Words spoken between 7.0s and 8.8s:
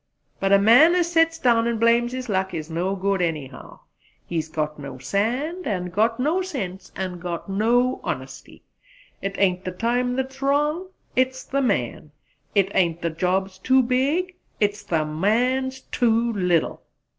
got no honesty!